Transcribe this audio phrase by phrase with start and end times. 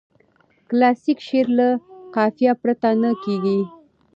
[0.69, 1.69] کلاسیک شعر له
[2.15, 3.59] قافیه پرته نه کیږي.